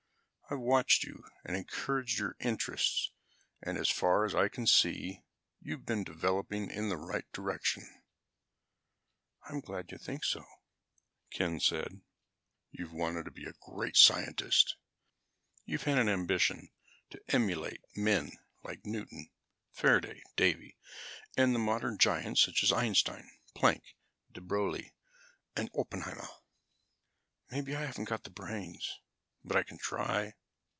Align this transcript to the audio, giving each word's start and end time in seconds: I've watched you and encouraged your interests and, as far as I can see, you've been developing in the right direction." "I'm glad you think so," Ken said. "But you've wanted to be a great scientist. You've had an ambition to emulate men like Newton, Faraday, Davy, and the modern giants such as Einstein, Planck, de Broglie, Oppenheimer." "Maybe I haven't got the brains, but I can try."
I've 0.53 0.59
watched 0.59 1.05
you 1.05 1.23
and 1.45 1.55
encouraged 1.55 2.19
your 2.19 2.35
interests 2.41 3.13
and, 3.61 3.77
as 3.77 3.89
far 3.89 4.25
as 4.25 4.35
I 4.35 4.49
can 4.49 4.67
see, 4.67 5.23
you've 5.61 5.85
been 5.85 6.03
developing 6.03 6.69
in 6.69 6.89
the 6.89 6.97
right 6.97 7.23
direction." 7.31 7.85
"I'm 9.47 9.61
glad 9.61 9.93
you 9.93 9.97
think 9.97 10.25
so," 10.25 10.43
Ken 11.29 11.61
said. 11.61 11.87
"But 12.01 12.01
you've 12.71 12.91
wanted 12.91 13.23
to 13.23 13.31
be 13.31 13.45
a 13.45 13.53
great 13.61 13.95
scientist. 13.95 14.75
You've 15.63 15.83
had 15.83 15.97
an 15.97 16.09
ambition 16.09 16.69
to 17.11 17.21
emulate 17.29 17.85
men 17.95 18.31
like 18.61 18.85
Newton, 18.85 19.29
Faraday, 19.71 20.21
Davy, 20.35 20.77
and 21.37 21.55
the 21.55 21.59
modern 21.59 21.97
giants 21.97 22.41
such 22.41 22.61
as 22.61 22.73
Einstein, 22.73 23.31
Planck, 23.55 23.83
de 24.33 24.41
Broglie, 24.41 24.91
Oppenheimer." 25.73 26.27
"Maybe 27.51 27.73
I 27.73 27.85
haven't 27.85 28.09
got 28.09 28.25
the 28.25 28.29
brains, 28.29 28.99
but 29.45 29.55
I 29.55 29.63
can 29.63 29.77
try." 29.77 30.33